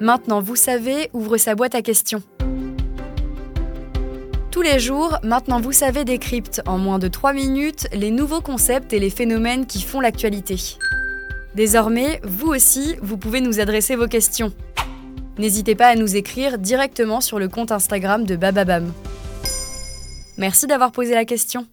[0.00, 2.22] Maintenant vous savez ouvre sa boîte à questions.
[4.50, 8.92] Tous les jours, Maintenant vous savez décrypte en moins de 3 minutes les nouveaux concepts
[8.92, 10.56] et les phénomènes qui font l'actualité.
[11.54, 14.52] Désormais, vous aussi, vous pouvez nous adresser vos questions.
[15.38, 18.92] N'hésitez pas à nous écrire directement sur le compte Instagram de Bababam.
[20.36, 21.66] Merci d'avoir posé la question.